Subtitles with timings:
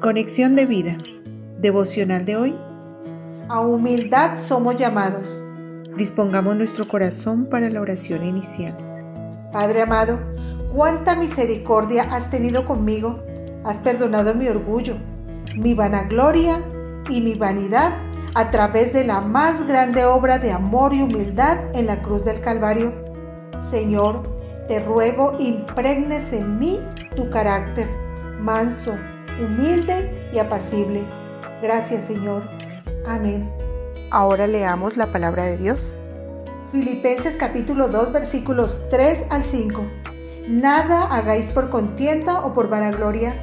[0.00, 0.96] Conexión de vida.
[1.58, 2.58] Devocional de hoy.
[3.50, 5.42] A humildad somos llamados.
[5.94, 8.78] Dispongamos nuestro corazón para la oración inicial.
[9.52, 10.18] Padre amado,
[10.72, 13.22] cuánta misericordia has tenido conmigo.
[13.62, 14.96] Has perdonado mi orgullo,
[15.54, 16.64] mi vanagloria
[17.10, 17.92] y mi vanidad
[18.34, 22.40] a través de la más grande obra de amor y humildad en la cruz del
[22.40, 22.94] Calvario.
[23.58, 24.34] Señor,
[24.66, 26.80] te ruego impregnes en mí
[27.14, 27.86] tu carácter,
[28.40, 28.96] manso,
[29.42, 31.04] humilde y apacible.
[31.62, 32.42] Gracias Señor.
[33.06, 33.50] Amén.
[34.10, 35.92] Ahora leamos la palabra de Dios.
[36.70, 39.82] Filipenses capítulo 2 versículos 3 al 5.
[40.48, 43.34] Nada hagáis por contienda o por vanagloria,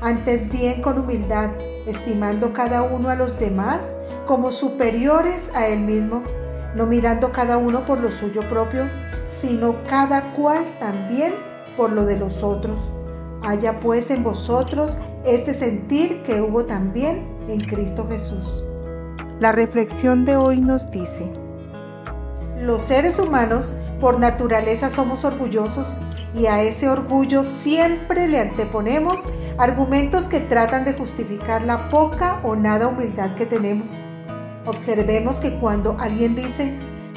[0.00, 1.50] antes bien con humildad,
[1.86, 6.22] estimando cada uno a los demás como superiores a él mismo,
[6.74, 8.88] no mirando cada uno por lo suyo propio,
[9.26, 11.34] sino cada cual también
[11.76, 12.90] por lo de los otros.
[13.44, 18.64] Haya pues en vosotros este sentir que hubo también en Cristo Jesús.
[19.38, 21.30] La reflexión de hoy nos dice,
[22.60, 26.00] los seres humanos por naturaleza somos orgullosos
[26.34, 29.28] y a ese orgullo siempre le anteponemos
[29.58, 34.00] argumentos que tratan de justificar la poca o nada humildad que tenemos.
[34.64, 36.74] Observemos que cuando alguien dice,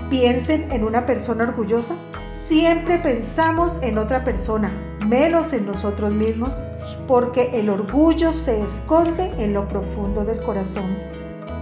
[0.09, 1.95] piensen en una persona orgullosa,
[2.31, 4.72] siempre pensamos en otra persona,
[5.08, 6.63] menos en nosotros mismos,
[7.08, 10.97] porque el orgullo se esconde en lo profundo del corazón.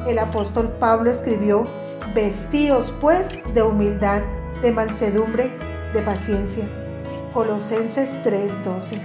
[0.08, 1.64] El apóstol Pablo escribió,
[2.14, 4.22] Vestíos pues de humildad,
[4.62, 5.52] de mansedumbre,
[5.94, 6.70] de paciencia.
[7.34, 9.02] Colosenses 3:12.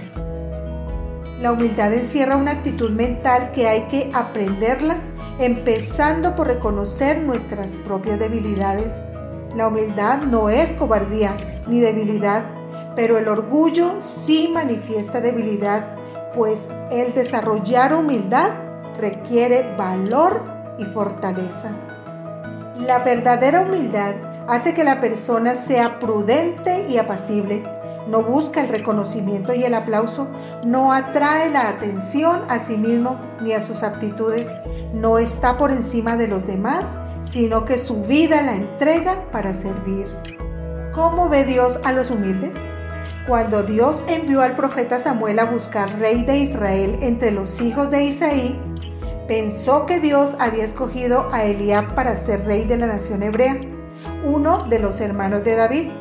[1.41, 5.01] La humildad encierra una actitud mental que hay que aprenderla,
[5.39, 9.01] empezando por reconocer nuestras propias debilidades.
[9.55, 11.35] La humildad no es cobardía
[11.67, 12.45] ni debilidad,
[12.95, 15.95] pero el orgullo sí manifiesta debilidad,
[16.33, 18.51] pues el desarrollar humildad
[18.97, 20.43] requiere valor
[20.77, 21.75] y fortaleza.
[22.85, 24.15] La verdadera humildad
[24.47, 27.63] hace que la persona sea prudente y apacible.
[28.07, 30.29] No busca el reconocimiento y el aplauso,
[30.63, 34.53] no atrae la atención a sí mismo ni a sus aptitudes,
[34.93, 40.07] no está por encima de los demás, sino que su vida la entrega para servir.
[40.93, 42.53] ¿Cómo ve Dios a los humildes?
[43.25, 48.03] Cuando Dios envió al profeta Samuel a buscar rey de Israel entre los hijos de
[48.03, 48.59] Isaí,
[49.25, 53.55] pensó que Dios había escogido a Eliab para ser rey de la nación hebrea,
[54.25, 55.91] uno de los hermanos de David.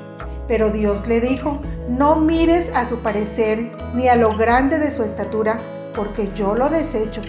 [0.48, 5.04] Pero Dios le dijo, no mires a su parecer ni a lo grande de su
[5.04, 5.60] estatura,
[5.94, 7.22] porque yo lo desecho.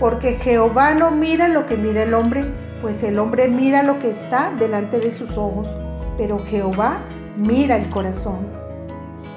[0.00, 2.52] Porque Jehová no mira lo que mira el hombre,
[2.82, 5.76] pues el hombre mira lo que está delante de sus ojos
[6.16, 7.02] pero Jehová
[7.36, 8.46] mira el corazón.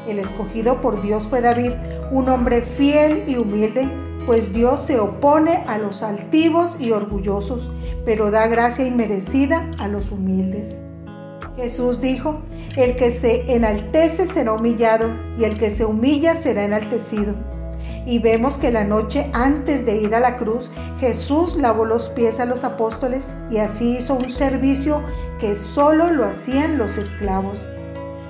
[0.08, 1.74] El escogido por Dios fue David,
[2.12, 3.90] un hombre fiel y humilde,
[4.26, 7.72] pues Dios se opone a los altivos y orgullosos,
[8.06, 10.86] pero da gracia inmerecida a los humildes.
[11.56, 12.42] Jesús dijo,
[12.78, 17.49] el que se enaltece será humillado, y el que se humilla será enaltecido.
[18.06, 22.40] Y vemos que la noche antes de ir a la cruz, Jesús lavó los pies
[22.40, 25.04] a los apóstoles y así hizo un servicio
[25.40, 27.68] que solo lo hacían los esclavos.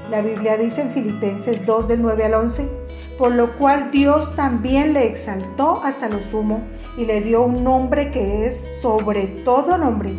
[0.09, 2.68] La Biblia dice en Filipenses 2 del 9 al 11,
[3.20, 6.64] por lo cual Dios también le exaltó hasta lo sumo
[6.98, 10.12] y le dio un nombre que es sobre todo nombre,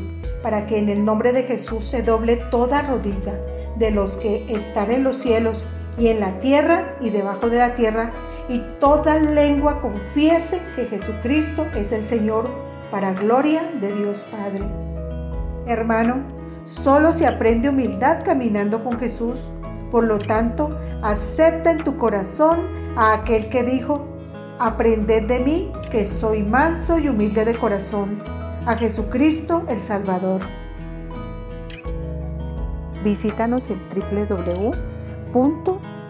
[0.45, 3.41] para que en el nombre de Jesús se doble toda rodilla
[3.77, 5.67] de los que están en los cielos
[6.01, 8.13] y en la tierra y debajo de la tierra,
[8.49, 12.49] y toda lengua confiese que Jesucristo es el Señor,
[12.91, 14.65] para gloria de Dios Padre.
[15.67, 16.23] Hermano,
[16.65, 19.51] solo se aprende humildad caminando con Jesús.
[19.91, 22.61] Por lo tanto, acepta en tu corazón
[22.97, 24.07] a aquel que dijo,
[24.59, 28.23] aprended de mí, que soy manso y humilde de corazón,
[28.67, 30.41] a Jesucristo el Salvador.
[33.05, 33.79] Visítanos en